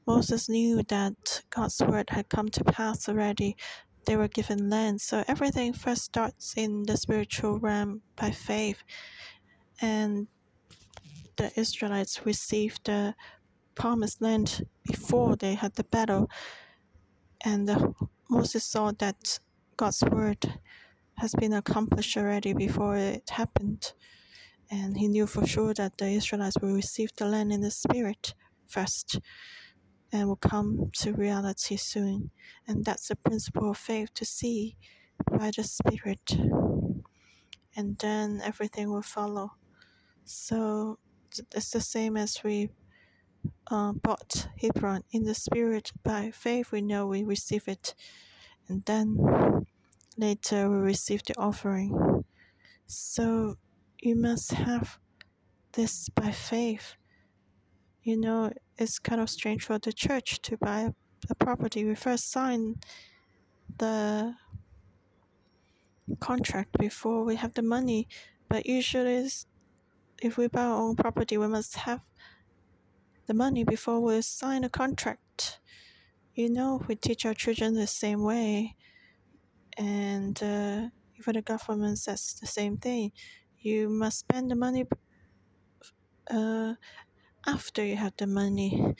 [0.07, 3.55] Moses knew that God's word had come to pass already.
[4.05, 5.01] They were given land.
[5.01, 8.83] So everything first starts in the spiritual realm by faith
[9.81, 10.27] and
[11.37, 13.15] the Israelites received the
[13.75, 16.29] promised land before they had the battle.
[17.43, 17.69] And
[18.29, 19.39] Moses saw that
[19.77, 20.59] God's word
[21.17, 23.93] has been accomplished already before it happened.
[24.71, 28.33] And he knew for sure that the Israelites will receive the land in the spirit
[28.67, 29.19] first
[30.11, 32.31] and will come to reality soon.
[32.67, 34.77] And that's the principle of faith to see
[35.29, 36.37] by the spirit.
[37.75, 39.51] And then everything will follow.
[40.25, 40.97] So
[41.53, 42.71] it's the same as we
[43.69, 46.71] uh, bought Hebron in the spirit by faith.
[46.71, 47.93] We know we receive it,
[48.67, 49.65] and then
[50.17, 52.23] later we receive the offering.
[52.87, 53.55] So
[54.01, 54.97] you must have
[55.73, 56.95] this by faith.
[58.03, 60.89] You know, it's kind of strange for the church to buy
[61.29, 61.85] a property.
[61.85, 62.75] We first sign
[63.77, 64.35] the
[66.19, 68.07] contract before we have the money,
[68.49, 69.29] but usually
[70.21, 72.03] if we buy our own property, we must have
[73.27, 75.59] the money before we sign a contract.
[76.35, 78.75] You know, we teach our children the same way,
[79.77, 83.11] and uh, even the government says the same thing.
[83.57, 84.85] You must spend the money
[86.29, 86.75] uh,
[87.47, 88.95] after you have the money.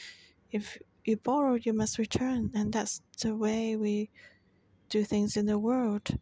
[0.52, 4.12] If you borrow, you must return, and that's the way we
[4.90, 6.18] do things in the world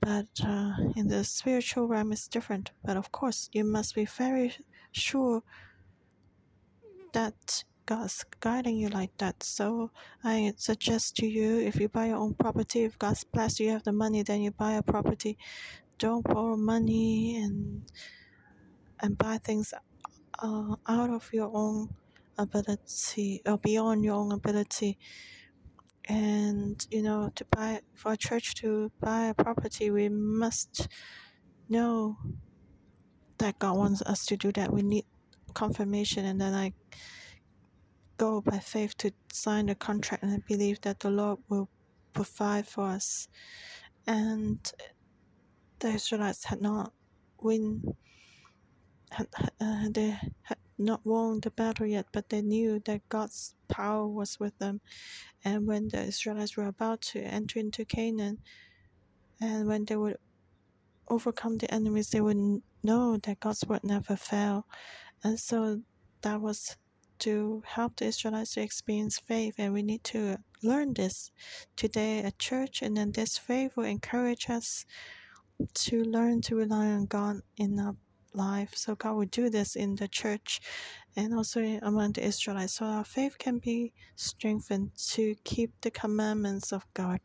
[0.00, 2.70] but uh, in the spiritual realm it's different.
[2.84, 4.54] But of course you must be very
[4.92, 5.42] sure
[7.12, 9.42] that god's guiding you like that.
[9.42, 9.90] So
[10.24, 13.82] i suggest to you if you buy your own property if god's blessed you have
[13.82, 15.36] the money then you buy a property.
[15.98, 17.82] Don't borrow money and
[19.00, 19.74] and buy things
[20.38, 21.90] uh, out of your own
[22.38, 24.98] ability or beyond your own ability
[26.10, 30.88] and you know to buy for a church to buy a property we must
[31.68, 32.18] know
[33.38, 34.72] that god wants us to do that.
[34.72, 35.04] We need
[35.54, 36.72] confirmation and then i
[38.18, 41.68] go by faith to sign the contract and i believe that the lord will
[42.12, 43.28] provide for us.
[44.06, 44.58] And
[45.78, 46.92] the israelites had not
[47.40, 47.82] win
[49.12, 49.28] had,
[49.60, 54.40] uh, they had not won the battle yet, but they knew that God's power was
[54.40, 54.80] with them.
[55.44, 58.38] And when the Israelites were about to enter into Canaan,
[59.40, 60.18] and when they would
[61.08, 64.64] overcome the enemies, they would know that God's word never failed.
[65.22, 65.82] And so
[66.22, 66.76] that was
[67.20, 71.30] to help the Israelites to experience faith, and we need to learn this
[71.76, 72.82] today at church.
[72.82, 74.86] And then this faith will encourage us
[75.74, 77.96] to learn to rely on God in our
[78.34, 78.72] life.
[78.74, 80.60] So God will do this in the church
[81.16, 86.72] and also among the Israelites, so our faith can be strengthened to keep the commandments
[86.72, 87.20] of God.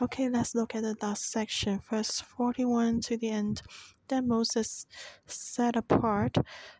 [0.00, 3.62] Okay, let's look at the last section, verse 41 to the end.
[4.08, 4.86] Then Moses
[5.26, 6.36] set apart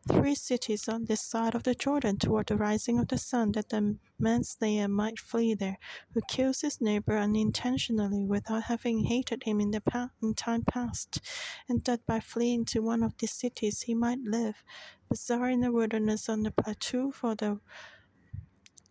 [0.08, 3.70] three cities on this side of the Jordan toward the rising of the sun, that
[3.70, 5.78] the manslayer might flee there,
[6.12, 11.20] who kills his neighbor unintentionally without having hated him in the pa- in time past,
[11.68, 14.62] and that by fleeing to one of these cities he might live.
[15.10, 17.60] Bezer in the wilderness on the plateau for the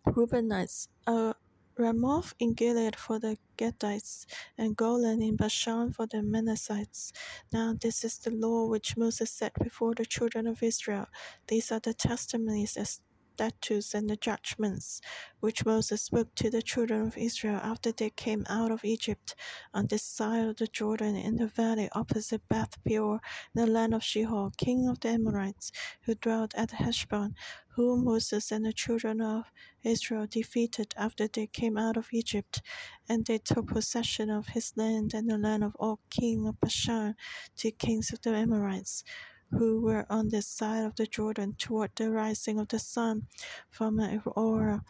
[0.06, 1.32] Reubenites, uh,
[1.76, 7.12] Ramoth in Gilead for the Gadites, and Golan in Bashan for the Manassites.
[7.52, 11.06] Now this is the law which Moses set before the children of Israel.
[11.48, 15.00] These are the testimonies, the statutes, and the judgments
[15.40, 19.34] which Moses spoke to the children of Israel after they came out of Egypt
[19.74, 23.20] on this side of the Jordan in the valley opposite Beth Peor,
[23.54, 25.72] in the land of Sihon, king of the Amorites,
[26.02, 27.34] who dwelt at Heshbon
[27.76, 29.44] whom Moses and the children of
[29.82, 32.62] Israel defeated after they came out of Egypt,
[33.08, 37.14] and they took possession of his land and the land of Og, king of Bashan,
[37.56, 39.04] two kings of the Amorites,
[39.50, 43.26] who were on this side of the Jordan toward the rising of the sun,
[43.70, 44.80] from Aroer,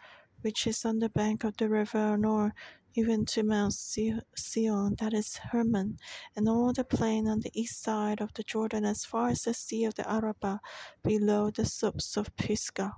[0.41, 2.53] which is on the bank of the river Arnon,
[2.95, 5.97] even to Mount Sion, that is Hermon,
[6.35, 9.53] and all the plain on the east side of the Jordan as far as the
[9.53, 10.59] sea of the Arabah,
[11.03, 12.93] below the slopes of Pisgah.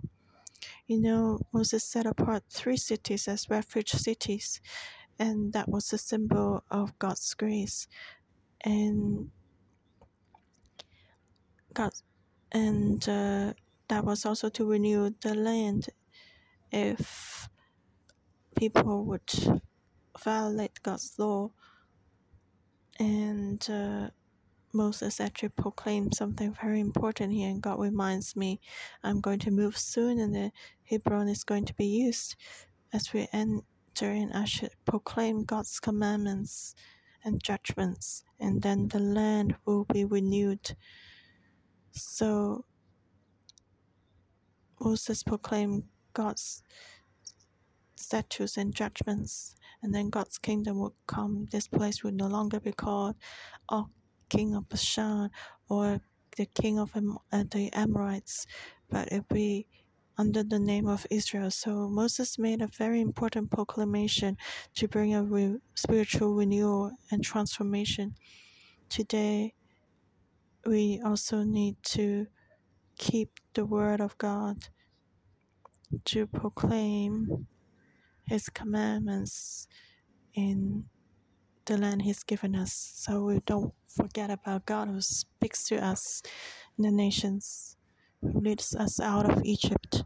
[0.85, 4.61] You know, Moses set apart three cities as refuge cities,
[5.17, 7.87] and that was a symbol of God's grace.
[8.61, 9.31] And
[11.73, 11.91] God,
[12.51, 13.53] and uh,
[13.87, 15.87] that was also to renew the land
[16.71, 17.49] if
[18.55, 19.61] people would
[20.19, 21.51] violate God's law.
[22.99, 24.09] And uh,
[24.73, 28.59] Moses actually proclaimed something very important here, and God reminds me
[29.03, 30.51] I'm going to move soon, and the
[30.83, 32.35] Hebron is going to be used.
[32.93, 36.75] As we enter in, I should proclaim God's commandments
[37.23, 40.75] and judgments, and then the land will be renewed.
[41.91, 42.65] So
[44.79, 46.63] Moses proclaimed God's
[48.07, 51.47] statutes and judgments, and then God's kingdom would come.
[51.51, 53.15] This place would no longer be called
[53.69, 53.87] oh,
[54.29, 55.29] King of Bashan
[55.67, 55.99] or
[56.37, 58.47] the King of uh, the Amorites,
[58.89, 59.67] but it would be
[60.17, 61.51] under the name of Israel.
[61.51, 64.37] So Moses made a very important proclamation
[64.75, 68.15] to bring a re- spiritual renewal and transformation.
[68.89, 69.53] Today,
[70.65, 72.27] we also need to
[72.97, 74.69] keep the word of God
[76.05, 77.47] to proclaim
[78.27, 79.67] his commandments
[80.33, 80.85] in
[81.65, 86.21] the land he's given us so we don't forget about God who speaks to us
[86.77, 87.77] in the nations,
[88.21, 90.03] who leads us out of Egypt.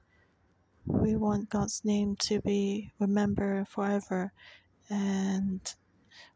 [0.86, 4.34] We want God's name to be remembered forever
[4.90, 5.62] and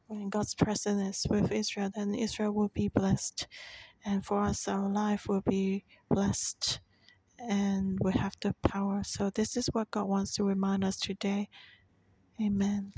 [0.07, 3.47] when God's presence is with Israel, then Israel will be blessed.
[4.05, 6.79] And for us, our life will be blessed
[7.39, 9.01] and we have the power.
[9.03, 11.49] So, this is what God wants to remind us today.
[12.41, 12.93] Amen.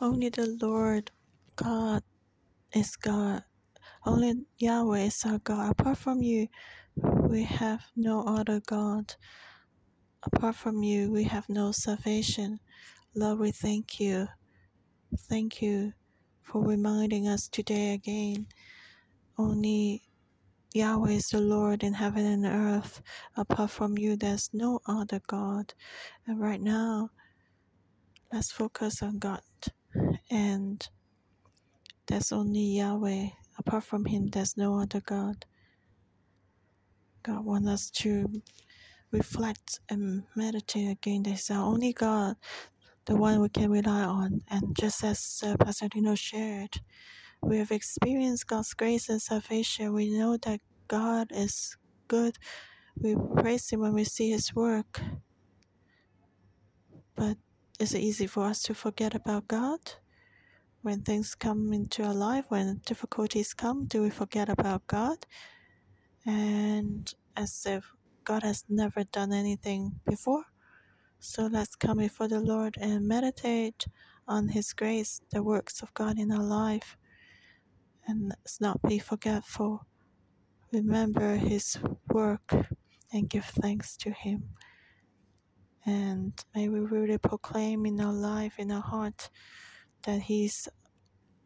[0.00, 1.10] Only the Lord
[1.56, 2.02] God
[2.74, 3.44] is God.
[4.06, 5.72] Only Yahweh is our God.
[5.72, 6.48] Apart from you,
[6.96, 9.14] we have no other God.
[10.24, 12.60] Apart from you, we have no salvation.
[13.14, 14.28] Lord, we thank you.
[15.28, 15.92] Thank you
[16.42, 18.46] for reminding us today again.
[19.38, 20.02] Only
[20.74, 23.02] Yahweh is the Lord in heaven and earth.
[23.36, 25.74] Apart from you, there's no other God.
[26.26, 27.10] And right now,
[28.34, 29.42] Let's focus on God.
[30.30, 30.86] And
[32.08, 33.28] there's only Yahweh.
[33.58, 35.46] Apart from Him, there's no other God.
[37.22, 38.42] God wants us to
[39.12, 41.24] reflect and meditate again.
[41.24, 42.36] There's our only God,
[43.06, 44.42] the one we can rely on.
[44.50, 46.80] And just as uh, Pastor Dino shared,
[47.42, 49.94] we have experienced God's grace and salvation.
[49.94, 51.76] We know that God is
[52.08, 52.36] good.
[52.96, 55.00] We praise Him when we see His work.
[57.16, 57.38] But
[57.80, 59.80] is it easy for us to forget about God?
[60.82, 65.26] When things come into our life, when difficulties come, do we forget about God?
[66.26, 67.90] And as if
[68.24, 70.44] God has never done anything before.
[71.18, 73.86] So let's come before the Lord and meditate
[74.28, 76.96] on His grace, the works of God in our life,
[78.06, 79.86] and let's not be forgetful.
[80.72, 82.54] Remember His work
[83.12, 84.50] and give thanks to Him.
[85.86, 89.30] And may we really proclaim in our life, in our heart,
[90.04, 90.68] that He's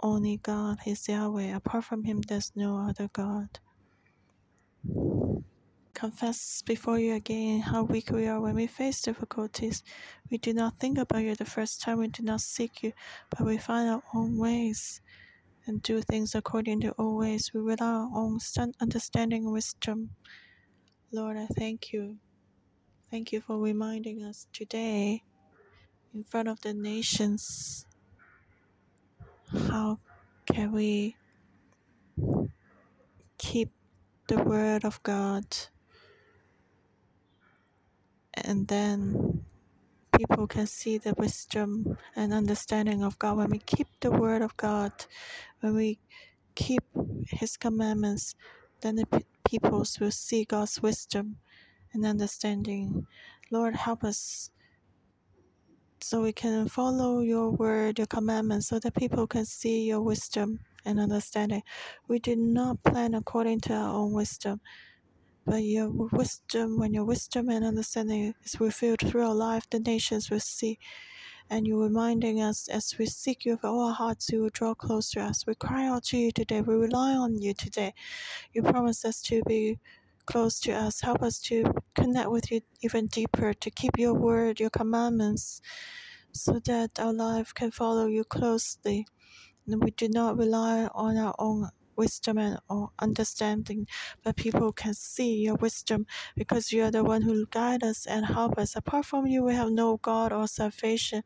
[0.00, 1.54] only God, He's Yahweh.
[1.56, 3.48] Apart from Him, there's no other God.
[5.98, 9.82] confess before you again how weak we are when we face difficulties.
[10.30, 12.92] We do not think about you the first time, we do not seek you,
[13.30, 15.00] but we find our own ways
[15.66, 17.50] and do things according to our ways.
[17.52, 18.38] We rely on our own
[18.80, 20.10] understanding and wisdom.
[21.12, 22.18] Lord, I thank you.
[23.10, 25.22] Thank you for reminding us today
[26.14, 27.86] in front of the nations
[29.70, 29.98] how
[30.44, 31.16] can we
[33.38, 33.70] keep
[34.26, 35.44] the word of God
[38.34, 39.44] and then
[40.18, 43.38] people can see the wisdom and understanding of God.
[43.38, 44.92] When we keep the word of God
[45.60, 45.98] when we
[46.54, 46.82] keep
[47.26, 48.34] his commandments
[48.82, 51.38] then the peoples will see God's wisdom
[51.92, 53.06] and understanding
[53.50, 54.50] Lord help us
[56.00, 60.60] so we can follow your word, your commandments, so that people can see your wisdom
[60.84, 61.62] and understanding.
[62.06, 64.60] We do not plan according to our own wisdom,
[65.44, 70.30] but your wisdom, when your wisdom and understanding is revealed through our life, the nations
[70.30, 70.78] will see.
[71.50, 74.74] And you're reminding us as we seek you with all our hearts, you will draw
[74.74, 75.46] close to us.
[75.46, 76.60] We cry out to you today.
[76.60, 77.94] We rely on you today.
[78.52, 79.78] You promise us to be
[80.28, 81.00] close to us.
[81.00, 81.64] Help us to
[81.94, 85.62] connect with you even deeper, to keep your word, your commandments,
[86.32, 89.06] so that our life can follow you closely.
[89.66, 92.58] And we do not rely on our own wisdom and
[92.98, 93.86] understanding,
[94.22, 96.06] but people can see your wisdom
[96.36, 98.76] because you are the one who guide us and help us.
[98.76, 101.22] Apart from you, we have no God or salvation.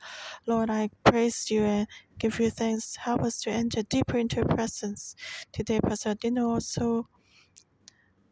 [0.46, 1.88] Lord, I praise you and
[2.18, 2.96] give you thanks.
[2.96, 5.16] Help us to enter deeper into your presence.
[5.52, 7.08] Today, Pastor Dino also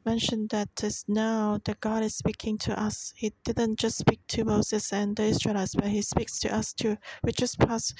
[0.05, 3.13] mentioned that it's now that God is speaking to us.
[3.17, 6.97] He didn't just speak to Moses and the Israelites, but He speaks to us too.
[7.23, 7.99] We just passed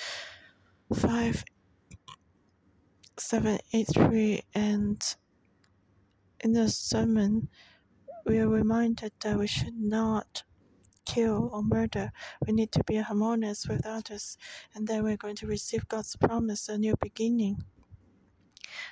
[0.95, 1.45] five,
[3.19, 5.03] seven, eight, three, and
[6.41, 7.49] in the sermon,
[8.25, 10.43] we are reminded that we should not
[11.05, 12.13] kill or murder.
[12.47, 14.39] We need to be harmonious with others,
[14.75, 17.65] and then we're going to receive God's promise, a new beginning.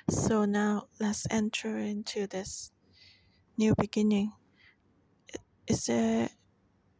[0.09, 2.71] So now let's enter into this
[3.59, 4.31] new beginning.
[5.67, 6.29] Is there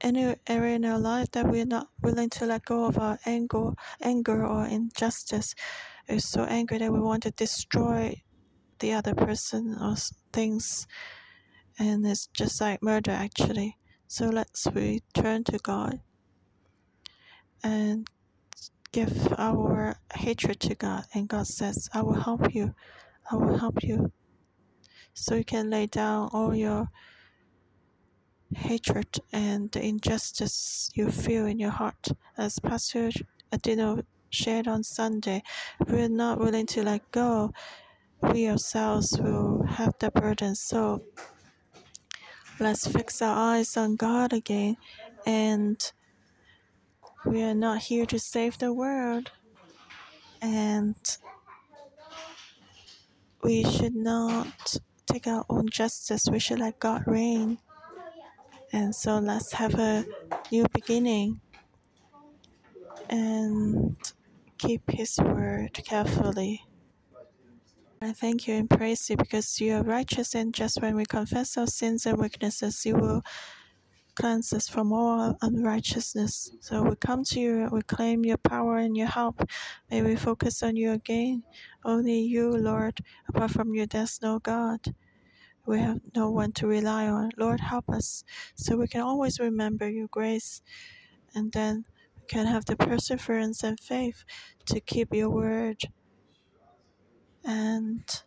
[0.02, 3.72] any area in our life that we're not willing to let go of our anger,
[4.02, 5.56] anger or injustice?
[6.08, 8.22] We're so angry that we want to destroy
[8.80, 9.96] the other person or
[10.34, 10.86] things,
[11.80, 13.78] and it's just like murder actually.
[14.08, 16.02] So let's return to God
[17.64, 18.08] and
[18.92, 22.76] give our hatred to God, and God says, "I will help you.
[23.32, 24.12] I will help you."
[25.14, 26.90] So you can lay down all your
[28.56, 32.08] hatred and the injustice you feel in your heart.
[32.38, 33.10] As Pastor
[33.52, 35.44] Adino shared on Sunday,
[35.88, 37.54] we're not willing to let go.
[38.22, 40.56] We ourselves will have the burden.
[40.56, 41.04] So
[42.60, 44.78] let's fix our eyes on God again.
[45.26, 45.92] And
[47.26, 49.32] we are not here to save the world.
[50.42, 50.96] And
[53.44, 54.78] we should not
[55.10, 56.28] take our own justice.
[56.30, 57.58] We should let God reign.
[58.72, 60.06] And so let's have a
[60.52, 61.42] new beginning
[63.10, 63.98] and
[64.58, 66.66] keep His word carefully.
[68.02, 71.58] I thank you and praise you because you are righteous and just when we confess
[71.58, 73.24] our sins and weaknesses, you will
[74.20, 76.52] cleanse us from all unrighteousness.
[76.60, 79.42] So we come to you, we claim your power and your help.
[79.90, 81.44] May we focus on you again.
[81.86, 83.00] Only you, Lord.
[83.30, 84.94] Apart from you, there's no God.
[85.66, 87.32] We have no one to rely on.
[87.38, 90.62] Lord, help us so we can always remember your grace
[91.34, 91.86] and then
[92.18, 94.26] we can have the perseverance and faith
[94.66, 95.84] to keep your word
[97.46, 98.24] and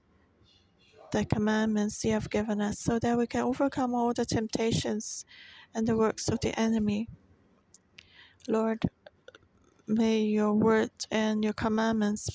[1.13, 5.25] the commandments you have given us so that we can overcome all the temptations
[5.75, 7.09] and the works of the enemy.
[8.49, 8.85] Lord,
[9.87, 12.29] may your word and your commandments,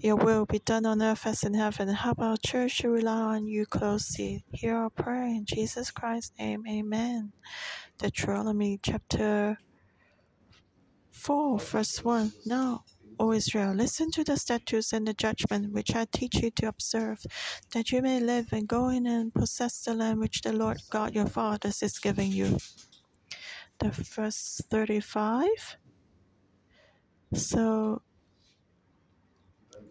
[0.00, 1.88] your will be done on earth as in heaven.
[1.88, 4.44] Help our church to rely on you closely.
[4.52, 6.64] Hear our prayer in Jesus Christ's name.
[6.68, 7.32] Amen.
[7.98, 9.58] Deuteronomy chapter
[11.12, 12.32] 4, verse 1.
[12.44, 12.84] Now,
[13.20, 17.24] O Israel, listen to the statutes and the judgment which I teach you to observe,
[17.72, 21.14] that you may live and go in and possess the land which the Lord God
[21.14, 22.58] your fathers is giving you.
[23.80, 25.48] The verse 35.
[27.34, 28.02] So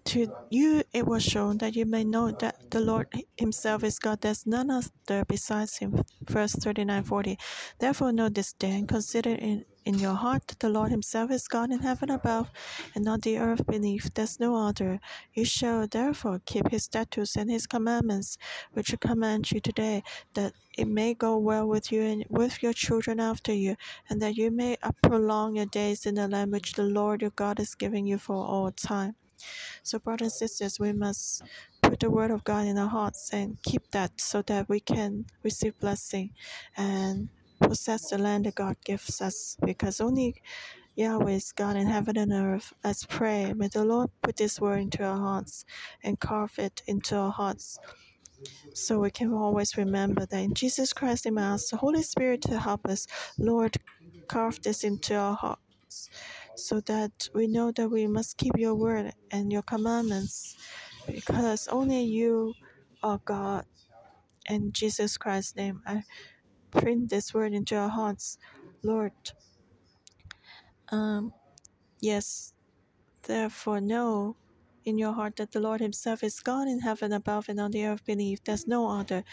[0.07, 4.21] To you it was shown that you may know that the Lord Himself is God.
[4.21, 6.01] There's none other besides Him.
[6.21, 7.37] Verse 39 40.
[7.79, 11.49] Therefore, know this day and consider in, in your heart that the Lord Himself is
[11.49, 12.49] God in heaven above
[12.95, 14.13] and on the earth beneath.
[14.13, 15.01] There's no other.
[15.33, 18.37] You shall therefore keep His statutes and His commandments,
[18.71, 20.03] which I command you today,
[20.35, 23.75] that it may go well with you and with your children after you,
[24.09, 27.59] and that you may prolong your days in the land which the Lord your God
[27.59, 29.15] is giving you for all time.
[29.83, 31.41] So, brothers and sisters, we must
[31.81, 35.25] put the word of God in our hearts and keep that so that we can
[35.43, 36.31] receive blessing
[36.75, 37.29] and
[37.59, 39.57] possess the land that God gives us.
[39.65, 40.41] Because only
[40.95, 42.73] Yahweh is God in heaven and earth.
[42.83, 43.53] Let's pray.
[43.53, 45.65] May the Lord put this word into our hearts
[46.03, 47.79] and carve it into our hearts
[48.73, 52.59] so we can always remember that in Jesus Christ, we ask the Holy Spirit to
[52.59, 53.07] help us.
[53.37, 53.77] Lord,
[54.27, 56.09] carve this into our hearts
[56.57, 60.57] so that we know that we must keep your word and your commandments
[61.07, 62.55] because only you
[63.03, 63.65] are God.
[64.49, 66.03] In Jesus Christ's name, I
[66.71, 68.39] print this word into our hearts,
[68.83, 69.13] Lord.
[70.91, 71.33] Um,
[72.01, 72.53] yes,
[73.23, 74.37] therefore, know
[74.85, 77.85] in your heart that the Lord Himself is God in heaven above and on the
[77.85, 78.43] earth beneath.
[78.45, 79.23] There's no other.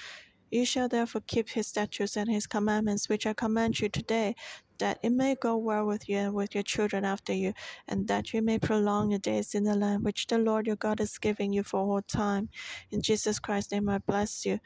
[0.55, 4.37] You shall therefore keep his statutes and his commandments, which I command you today,
[4.79, 7.55] that it may go well with you and with your children after you,
[7.89, 11.01] and that you may prolong your days in the land which the Lord your God
[11.01, 12.51] is giving you for all time.
[12.93, 14.61] In Jesus Christ's name, I bless you.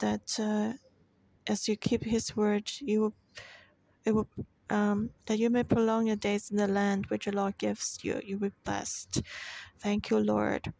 [0.00, 0.74] That uh,
[1.46, 3.14] as you keep His word, you will,
[4.04, 4.28] it will,
[4.68, 8.20] um, that you may prolong your days in the land which the Lord gives you.
[8.22, 9.22] You will be blessed.
[9.80, 10.74] Thank you, Lord,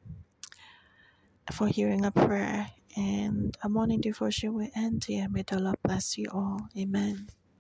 [1.51, 5.29] for hearing a prayer and a morning devotion will end here.
[5.31, 6.69] May the Lord bless you all.
[6.79, 7.29] Amen.